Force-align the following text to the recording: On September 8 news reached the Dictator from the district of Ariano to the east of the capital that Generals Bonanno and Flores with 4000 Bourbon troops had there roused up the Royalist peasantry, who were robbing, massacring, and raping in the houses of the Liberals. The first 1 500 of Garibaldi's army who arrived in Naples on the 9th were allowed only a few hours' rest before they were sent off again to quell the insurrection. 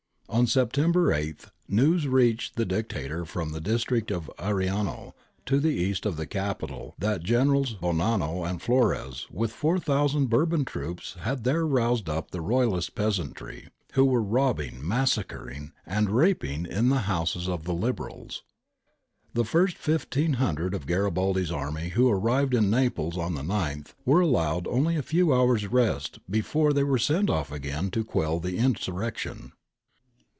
On 0.41 0.47
September 0.47 1.11
8 1.11 1.47
news 1.67 2.07
reached 2.07 2.55
the 2.55 2.63
Dictator 2.63 3.25
from 3.25 3.51
the 3.51 3.59
district 3.59 4.09
of 4.11 4.31
Ariano 4.39 5.11
to 5.45 5.59
the 5.59 5.71
east 5.73 6.05
of 6.05 6.15
the 6.15 6.25
capital 6.25 6.95
that 6.97 7.21
Generals 7.21 7.73
Bonanno 7.75 8.49
and 8.49 8.61
Flores 8.61 9.27
with 9.29 9.51
4000 9.51 10.29
Bourbon 10.29 10.63
troops 10.63 11.17
had 11.19 11.43
there 11.43 11.67
roused 11.67 12.07
up 12.07 12.31
the 12.31 12.39
Royalist 12.39 12.95
peasantry, 12.95 13.67
who 13.95 14.05
were 14.05 14.23
robbing, 14.23 14.79
massacring, 14.81 15.73
and 15.85 16.09
raping 16.09 16.65
in 16.65 16.87
the 16.87 17.01
houses 17.09 17.49
of 17.49 17.65
the 17.65 17.73
Liberals. 17.73 18.41
The 19.33 19.43
first 19.43 19.85
1 19.85 19.97
500 19.97 20.73
of 20.73 20.87
Garibaldi's 20.87 21.51
army 21.51 21.89
who 21.89 22.09
arrived 22.09 22.53
in 22.53 22.69
Naples 22.69 23.17
on 23.17 23.35
the 23.35 23.43
9th 23.43 23.95
were 24.05 24.21
allowed 24.21 24.65
only 24.69 24.95
a 24.95 25.03
few 25.03 25.33
hours' 25.33 25.67
rest 25.67 26.19
before 26.29 26.71
they 26.71 26.85
were 26.85 26.97
sent 26.97 27.29
off 27.29 27.51
again 27.51 27.91
to 27.91 28.05
quell 28.05 28.39
the 28.39 28.57
insurrection. 28.57 29.51